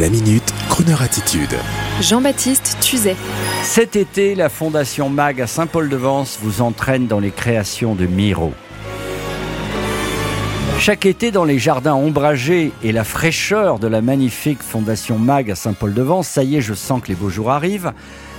La 0.00 0.08
minute, 0.08 0.54
Kroneur 0.70 1.02
attitude. 1.02 1.54
Jean-Baptiste 2.00 2.78
Tuzet. 2.80 3.14
Cet 3.62 3.94
été, 3.94 4.34
la 4.34 4.48
Fondation 4.48 5.10
MAG 5.10 5.42
à 5.42 5.46
Saint-Paul-de-Vence 5.46 6.38
vous 6.40 6.62
entraîne 6.62 7.08
dans 7.08 7.20
les 7.20 7.30
créations 7.30 7.94
de 7.94 8.06
Miro. 8.06 8.54
Chaque 10.78 11.04
été, 11.04 11.30
dans 11.30 11.44
les 11.44 11.58
jardins 11.58 11.92
ombragés 11.92 12.72
et 12.82 12.90
la 12.90 13.04
fraîcheur 13.04 13.78
de 13.78 13.86
la 13.86 14.00
magnifique 14.00 14.62
Fondation 14.62 15.18
MAG 15.18 15.50
à 15.50 15.56
Saint-Paul-de-Vence, 15.56 16.26
ça 16.26 16.42
y 16.42 16.56
est, 16.56 16.62
je 16.62 16.72
sens 16.72 17.02
que 17.02 17.08
les 17.08 17.14
beaux 17.14 17.28
jours 17.28 17.50
arrivent. 17.50 17.92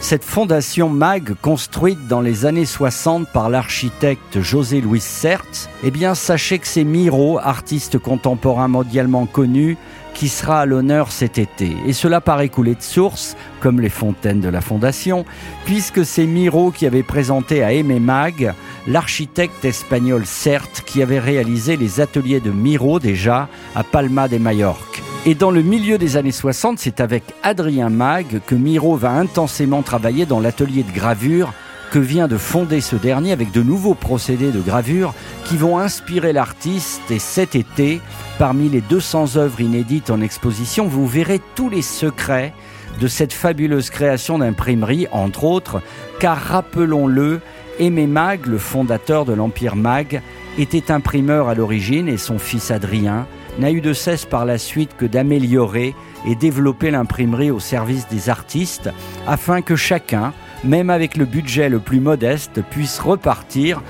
Cette 0.00 0.24
fondation 0.24 0.88
MAG, 0.88 1.34
construite 1.40 2.06
dans 2.08 2.20
les 2.20 2.44
années 2.44 2.66
60 2.66 3.28
par 3.32 3.48
l'architecte 3.50 4.40
José 4.40 4.80
Louis 4.80 5.00
Certes, 5.00 5.70
eh 5.84 5.90
bien, 5.90 6.16
sachez 6.16 6.58
que 6.58 6.66
c'est 6.66 6.84
Miro, 6.84 7.38
artiste 7.38 7.98
contemporain 7.98 8.68
mondialement 8.68 9.26
connu, 9.26 9.78
qui 10.16 10.28
sera 10.30 10.62
à 10.62 10.66
l'honneur 10.66 11.12
cet 11.12 11.36
été. 11.36 11.76
Et 11.86 11.92
cela 11.92 12.22
paraît 12.22 12.48
couler 12.48 12.74
de 12.74 12.82
source, 12.82 13.36
comme 13.60 13.80
les 13.80 13.90
fontaines 13.90 14.40
de 14.40 14.48
la 14.48 14.62
Fondation, 14.62 15.26
puisque 15.66 16.06
c'est 16.06 16.24
Miro 16.24 16.70
qui 16.70 16.86
avait 16.86 17.02
présenté 17.02 17.62
à 17.62 17.72
Aimé 17.72 18.00
Mag 18.00 18.54
l'architecte 18.88 19.64
espagnol 19.66 20.24
Certes 20.24 20.82
qui 20.86 21.02
avait 21.02 21.18
réalisé 21.18 21.76
les 21.76 22.00
ateliers 22.00 22.40
de 22.40 22.50
Miro 22.50 22.98
déjà 22.98 23.48
à 23.74 23.84
Palma 23.84 24.26
de 24.26 24.38
Majorque. 24.38 25.02
Et 25.26 25.34
dans 25.34 25.50
le 25.50 25.60
milieu 25.60 25.98
des 25.98 26.16
années 26.16 26.32
60, 26.32 26.78
c'est 26.78 27.00
avec 27.00 27.22
Adrien 27.42 27.90
Mag 27.90 28.40
que 28.46 28.54
Miro 28.54 28.96
va 28.96 29.10
intensément 29.10 29.82
travailler 29.82 30.24
dans 30.24 30.40
l'atelier 30.40 30.82
de 30.82 30.92
gravure 30.92 31.52
que 31.90 31.98
vient 31.98 32.28
de 32.28 32.36
fonder 32.36 32.80
ce 32.80 32.96
dernier 32.96 33.32
avec 33.32 33.52
de 33.52 33.62
nouveaux 33.62 33.94
procédés 33.94 34.50
de 34.50 34.60
gravure 34.60 35.14
qui 35.44 35.56
vont 35.56 35.78
inspirer 35.78 36.32
l'artiste 36.32 37.10
et 37.10 37.18
cet 37.18 37.54
été, 37.54 38.00
parmi 38.38 38.68
les 38.68 38.80
200 38.80 39.36
œuvres 39.36 39.60
inédites 39.60 40.10
en 40.10 40.20
exposition, 40.20 40.86
vous 40.86 41.06
verrez 41.06 41.40
tous 41.54 41.70
les 41.70 41.82
secrets 41.82 42.52
de 43.00 43.08
cette 43.08 43.32
fabuleuse 43.32 43.90
création 43.90 44.38
d'imprimerie, 44.38 45.06
entre 45.12 45.44
autres, 45.44 45.82
car 46.18 46.38
rappelons-le, 46.38 47.40
Aimé 47.78 48.06
Mag, 48.06 48.46
le 48.46 48.58
fondateur 48.58 49.26
de 49.26 49.34
l'Empire 49.34 49.76
Mag, 49.76 50.22
était 50.58 50.90
imprimeur 50.90 51.48
à 51.48 51.54
l'origine 51.54 52.08
et 52.08 52.16
son 52.16 52.38
fils 52.38 52.70
Adrien 52.70 53.26
n'a 53.58 53.70
eu 53.70 53.80
de 53.80 53.92
cesse 53.92 54.24
par 54.24 54.44
la 54.44 54.58
suite 54.58 54.96
que 54.96 55.06
d'améliorer 55.06 55.94
et 56.26 56.34
développer 56.34 56.90
l'imprimerie 56.90 57.50
au 57.50 57.60
service 57.60 58.08
des 58.08 58.28
artistes 58.28 58.90
afin 59.26 59.62
que 59.62 59.76
chacun, 59.76 60.32
même 60.64 60.90
avec 60.90 61.16
le 61.16 61.24
budget 61.24 61.68
le 61.68 61.78
plus 61.78 62.00
modeste, 62.00 62.62
puisse 62.70 62.98
repartir 62.98 63.82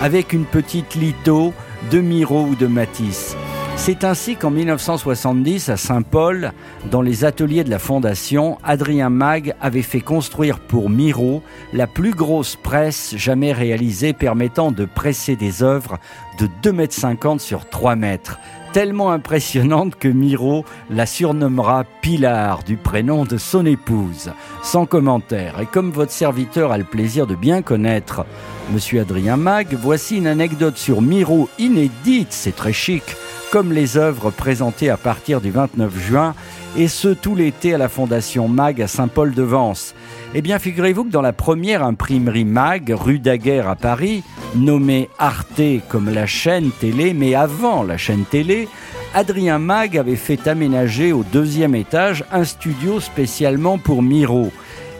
avec 0.00 0.32
une 0.32 0.44
petite 0.44 0.94
litho 0.94 1.52
de 1.90 2.00
Miro 2.00 2.42
ou 2.42 2.54
de 2.54 2.66
Matisse. 2.66 3.36
C'est 3.82 4.04
ainsi 4.04 4.36
qu'en 4.36 4.50
1970, 4.50 5.70
à 5.70 5.78
Saint-Paul, 5.78 6.52
dans 6.90 7.00
les 7.00 7.24
ateliers 7.24 7.64
de 7.64 7.70
la 7.70 7.78
Fondation, 7.78 8.58
Adrien 8.62 9.08
Mag 9.08 9.54
avait 9.58 9.80
fait 9.80 10.02
construire 10.02 10.58
pour 10.58 10.90
Miro 10.90 11.42
la 11.72 11.86
plus 11.86 12.10
grosse 12.10 12.56
presse 12.56 13.14
jamais 13.16 13.54
réalisée 13.54 14.12
permettant 14.12 14.70
de 14.70 14.84
presser 14.84 15.34
des 15.34 15.62
œuvres 15.62 15.98
de 16.38 16.46
2,50 16.62 17.32
m 17.32 17.38
sur 17.38 17.70
3 17.70 17.96
mètres 17.96 18.38
tellement 18.72 19.10
impressionnante 19.10 19.96
que 19.96 20.08
Miro 20.08 20.64
la 20.90 21.06
surnommera 21.06 21.84
Pilar 22.02 22.62
du 22.62 22.76
prénom 22.76 23.24
de 23.24 23.36
son 23.36 23.66
épouse. 23.66 24.30
Sans 24.62 24.86
commentaire, 24.86 25.60
et 25.60 25.66
comme 25.66 25.90
votre 25.90 26.12
serviteur 26.12 26.70
a 26.70 26.78
le 26.78 26.84
plaisir 26.84 27.26
de 27.26 27.34
bien 27.34 27.62
connaître 27.62 28.24
Monsieur 28.72 29.00
Adrien 29.00 29.36
Mag, 29.36 29.76
voici 29.80 30.18
une 30.18 30.28
anecdote 30.28 30.76
sur 30.76 31.02
Miro 31.02 31.48
inédite, 31.58 32.28
c'est 32.30 32.54
très 32.54 32.72
chic, 32.72 33.02
comme 33.50 33.72
les 33.72 33.96
œuvres 33.96 34.30
présentées 34.30 34.90
à 34.90 34.96
partir 34.96 35.40
du 35.40 35.50
29 35.50 35.98
juin, 35.98 36.34
et 36.76 36.86
ce 36.86 37.08
tout 37.08 37.34
l'été 37.34 37.74
à 37.74 37.78
la 37.78 37.88
Fondation 37.88 38.46
Mag 38.46 38.80
à 38.80 38.86
Saint-Paul-de-Vence. 38.86 39.94
Eh 40.34 40.42
bien, 40.42 40.60
figurez-vous 40.60 41.04
que 41.04 41.10
dans 41.10 41.22
la 41.22 41.32
première 41.32 41.82
imprimerie 41.82 42.44
Mag, 42.44 42.94
rue 42.96 43.18
Daguerre 43.18 43.68
à 43.68 43.74
Paris, 43.74 44.22
nommée 44.54 45.08
Arte 45.18 45.62
comme 45.88 46.10
la 46.10 46.26
chaîne 46.26 46.70
télé, 46.70 47.14
mais 47.14 47.34
avant 47.34 47.82
la 47.82 47.96
chaîne 47.96 48.24
télé, 48.24 48.68
Adrien 49.14 49.58
Mag 49.58 49.96
avait 49.96 50.16
fait 50.16 50.46
aménager 50.46 51.12
au 51.12 51.24
deuxième 51.24 51.74
étage 51.74 52.24
un 52.32 52.44
studio 52.44 53.00
spécialement 53.00 53.78
pour 53.78 54.02
Miro. 54.02 54.50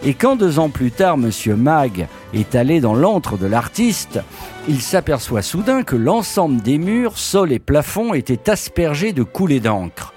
Et 0.03 0.13
quand 0.13 0.35
deux 0.35 0.59
ans 0.59 0.69
plus 0.69 0.91
tard, 0.91 1.17
Monsieur 1.17 1.55
Mag 1.55 2.07
est 2.33 2.55
allé 2.55 2.81
dans 2.81 2.95
l'antre 2.95 3.37
de 3.37 3.45
l'artiste, 3.45 4.19
il 4.67 4.81
s'aperçoit 4.81 5.41
soudain 5.41 5.83
que 5.83 5.95
l'ensemble 5.95 6.61
des 6.61 6.77
murs, 6.77 7.17
sol 7.17 7.51
et 7.51 7.59
plafond 7.59 8.13
étaient 8.13 8.49
aspergés 8.49 9.13
de 9.13 9.23
coulées 9.23 9.59
d'encre. 9.59 10.13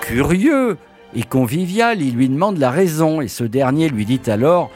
Curieux, 0.00 0.76
et 1.14 1.22
convivial, 1.22 2.00
il 2.00 2.14
lui 2.14 2.28
demande 2.28 2.58
la 2.58 2.70
raison 2.70 3.20
et 3.20 3.28
ce 3.28 3.44
dernier 3.44 3.88
lui 3.88 4.04
dit 4.04 4.20
alors 4.26 4.70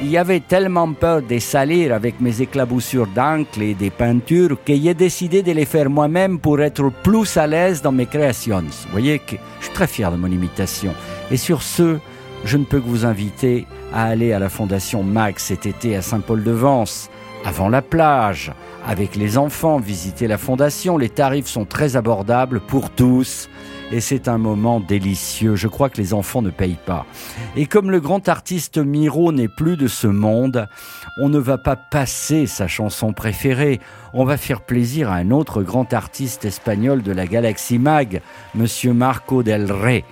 il 0.00 0.10
y 0.10 0.16
avait 0.16 0.40
tellement 0.40 0.92
peur 0.92 1.22
de 1.22 1.38
salir 1.38 1.94
avec 1.94 2.20
mes 2.20 2.42
éclaboussures 2.42 3.06
d'encre 3.06 3.60
et 3.60 3.74
des 3.74 3.90
peintures 3.90 4.56
que 4.64 4.74
j'ai 4.74 4.94
décidé 4.94 5.42
de 5.42 5.52
les 5.52 5.64
faire 5.64 5.88
moi-même 5.88 6.38
pour 6.38 6.60
être 6.60 6.90
plus 7.02 7.36
à 7.36 7.46
l'aise 7.46 7.80
dans 7.80 7.92
mes 7.92 8.06
créations. 8.06 8.60
Vous 8.60 8.90
voyez 8.90 9.18
que 9.18 9.36
je 9.60 9.66
suis 9.66 9.74
très 9.74 9.86
fier 9.86 10.10
de 10.10 10.16
mon 10.16 10.26
imitation. 10.26 10.94
Et 11.30 11.36
sur 11.36 11.62
ce, 11.62 11.98
je 12.44 12.56
ne 12.56 12.64
peux 12.64 12.80
que 12.80 12.88
vous 12.88 13.06
inviter 13.06 13.66
à 13.92 14.04
aller 14.04 14.32
à 14.32 14.38
la 14.38 14.48
Fondation 14.48 15.02
Max 15.02 15.44
cet 15.44 15.64
été 15.66 15.96
à 15.96 16.02
Saint-Paul-de-Vence, 16.02 17.08
avant 17.44 17.68
la 17.68 17.82
plage, 17.82 18.52
avec 18.86 19.16
les 19.16 19.38
enfants, 19.38 19.78
visiter 19.78 20.26
la 20.26 20.38
Fondation. 20.38 20.98
Les 20.98 21.08
tarifs 21.08 21.46
sont 21.46 21.64
très 21.64 21.96
abordables 21.96 22.60
pour 22.60 22.90
tous 22.90 23.48
et 23.94 24.00
c'est 24.00 24.26
un 24.26 24.38
moment 24.38 24.80
délicieux. 24.80 25.54
Je 25.54 25.68
crois 25.68 25.88
que 25.88 25.98
les 25.98 26.14
enfants 26.14 26.42
ne 26.42 26.50
payent 26.50 26.78
pas. 26.84 27.06
Et 27.54 27.66
comme 27.66 27.92
le 27.92 28.00
grand 28.00 28.28
artiste 28.28 28.78
Miro 28.78 29.30
n'est 29.30 29.46
plus 29.46 29.76
de 29.76 29.86
ce 29.86 30.08
monde, 30.08 30.66
on 31.22 31.28
ne 31.28 31.38
va 31.38 31.58
pas 31.58 31.76
passer 31.76 32.46
sa 32.48 32.66
chanson 32.66 33.12
préférée. 33.12 33.78
On 34.12 34.24
va 34.24 34.36
faire 34.36 34.62
plaisir 34.62 35.12
à 35.12 35.14
un 35.14 35.30
autre 35.30 35.62
grand 35.62 35.92
artiste 35.92 36.44
espagnol 36.44 37.02
de 37.02 37.12
la 37.12 37.28
galaxie 37.28 37.78
Mag, 37.78 38.20
monsieur 38.56 38.92
Marco 38.92 39.44
del 39.44 39.70
Rey 39.70 40.04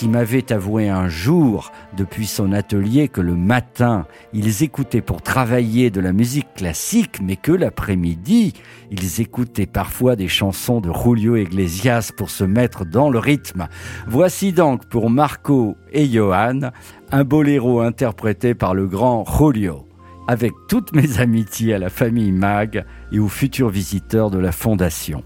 qui 0.00 0.08
m'avait 0.08 0.50
avoué 0.50 0.88
un 0.88 1.10
jour, 1.10 1.72
depuis 1.94 2.26
son 2.26 2.52
atelier, 2.52 3.08
que 3.08 3.20
le 3.20 3.34
matin, 3.34 4.06
ils 4.32 4.62
écoutaient 4.62 5.02
pour 5.02 5.20
travailler 5.20 5.90
de 5.90 6.00
la 6.00 6.14
musique 6.14 6.54
classique, 6.54 7.18
mais 7.22 7.36
que 7.36 7.52
l'après-midi, 7.52 8.54
ils 8.90 9.20
écoutaient 9.20 9.66
parfois 9.66 10.16
des 10.16 10.26
chansons 10.26 10.80
de 10.80 10.90
Julio 10.90 11.36
Iglesias 11.36 12.12
pour 12.16 12.30
se 12.30 12.44
mettre 12.44 12.86
dans 12.86 13.10
le 13.10 13.18
rythme. 13.18 13.68
Voici 14.08 14.54
donc 14.54 14.86
pour 14.86 15.10
Marco 15.10 15.76
et 15.92 16.06
Johan 16.06 16.70
un 17.12 17.24
boléro 17.24 17.82
interprété 17.82 18.54
par 18.54 18.72
le 18.72 18.86
grand 18.86 19.26
Julio. 19.26 19.86
Avec 20.28 20.52
toutes 20.66 20.94
mes 20.94 21.20
amitiés 21.20 21.74
à 21.74 21.78
la 21.78 21.90
famille 21.90 22.32
Mag 22.32 22.86
et 23.12 23.18
aux 23.18 23.28
futurs 23.28 23.68
visiteurs 23.68 24.30
de 24.30 24.38
la 24.38 24.52
Fondation. 24.52 25.22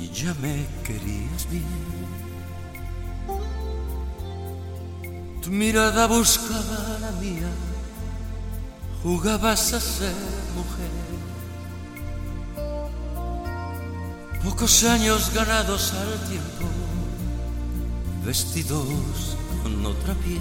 Y 0.00 0.08
ya 0.10 0.34
me 0.34 0.66
querías 0.84 1.48
bien. 1.50 1.64
Tu 5.42 5.50
mirada 5.50 6.06
buscaba 6.06 6.98
la 7.00 7.12
mía, 7.12 7.48
jugabas 9.02 9.72
a 9.72 9.80
ser 9.80 10.14
mujer. 10.54 11.06
Pocos 14.44 14.84
años 14.84 15.32
ganados 15.34 15.92
al 15.92 16.28
tiempo, 16.28 16.66
vestidos 18.24 19.36
con 19.62 19.86
otra 19.86 20.14
piel. 20.14 20.40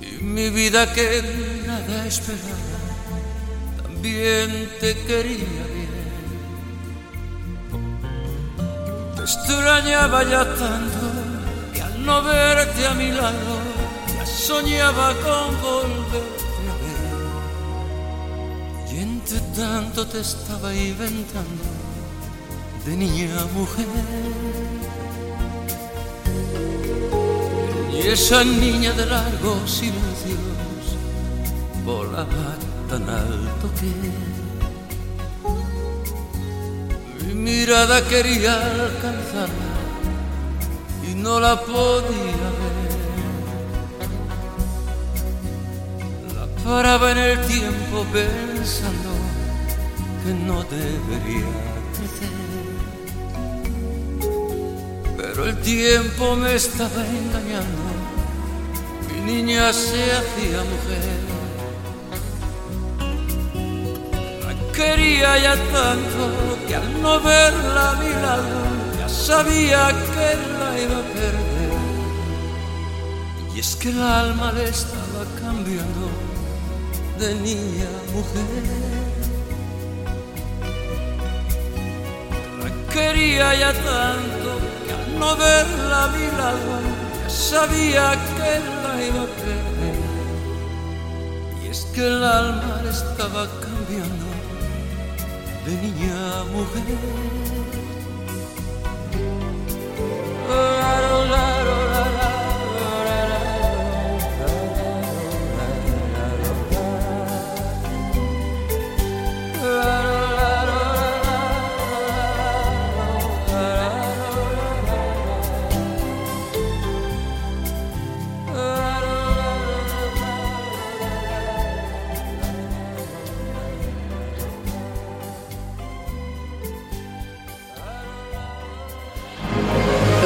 Y 0.00 0.22
mi 0.22 0.50
vida 0.50 0.92
que 0.92 1.62
nada 1.66 2.06
esperaba, 2.06 2.80
también 3.82 4.68
te 4.80 4.96
quería 5.06 5.66
bien. 5.72 5.79
Extrañaba 9.30 10.24
ya 10.24 10.44
tanto 10.44 11.06
que 11.72 11.80
al 11.82 12.04
no 12.04 12.22
verte 12.22 12.86
a 12.86 12.94
mi 12.94 13.10
lado 13.12 13.54
ya 14.14 14.26
soñaba 14.26 15.14
con 15.24 15.48
volverte 15.62 16.64
a 16.72 16.74
ver. 16.82 17.10
Y 18.92 18.94
entre 19.08 19.40
tanto 19.60 20.06
te 20.06 20.20
estaba 20.20 20.74
inventando 20.74 21.64
de 22.84 22.96
niña 22.96 23.40
a 23.40 23.46
mujer. 23.58 23.86
Y 27.92 27.98
esa 28.08 28.42
niña 28.42 28.92
de 28.92 29.06
largos 29.06 29.70
silencios 29.70 30.86
volaba 31.84 32.56
tan 32.88 33.08
alto 33.08 33.66
que 33.78 33.90
mirada 37.60 38.00
quería 38.08 38.54
alcanzarla 38.86 39.70
y 41.06 41.14
no 41.14 41.38
la 41.40 41.60
podía 41.60 42.48
ver. 42.58 42.90
La 46.36 46.46
paraba 46.64 47.12
en 47.12 47.18
el 47.18 47.38
tiempo 47.46 47.96
pensando 48.12 49.10
que 50.22 50.32
no 50.46 50.62
debería 50.78 51.52
crecer. 51.94 52.36
Pero 55.18 55.44
el 55.50 55.56
tiempo 55.60 56.36
me 56.36 56.54
estaba 56.54 57.02
engañando, 57.20 57.82
mi 59.12 59.20
niña 59.32 59.70
se 59.72 60.02
hacía 60.18 60.60
mujer. 60.72 61.19
Quería 64.80 65.30
ya 65.46 65.56
tanto 65.76 66.22
que 66.66 66.74
al 66.74 67.02
no 67.02 67.20
verla 67.20 67.90
a 67.90 67.94
mi 68.02 68.12
lado 68.26 68.58
ya 68.98 69.08
sabía 69.08 69.82
que 70.12 70.28
la 70.58 70.70
iba 70.84 70.98
a 71.04 71.06
perder. 71.18 71.72
Y 73.54 73.60
es 73.60 73.76
que 73.76 73.90
el 73.90 74.00
alma 74.02 74.52
le 74.52 74.64
estaba 74.76 75.22
cambiando 75.42 76.06
de 77.20 77.28
niña 77.46 77.88
a 77.98 78.02
mujer. 78.16 78.64
La 82.60 82.70
quería 82.94 83.48
ya 83.62 83.72
tanto 83.90 84.50
que 84.84 84.92
al 84.98 85.06
no 85.20 85.30
verla 85.36 85.98
a 86.04 86.08
mi 86.16 86.26
lado 86.40 86.72
ya 87.22 87.30
sabía 87.50 88.06
que 88.36 88.52
la 88.84 88.94
iba 89.08 89.22
a 89.28 89.32
perder. 89.44 89.98
Y 91.62 91.66
es 91.68 91.80
que 91.92 92.02
el 92.12 92.24
alma 92.24 92.80
le 92.84 92.90
estaba 92.90 93.42
cambiando 93.64 94.39
de 95.70 95.76
niña 95.76 96.40
a 96.40 97.49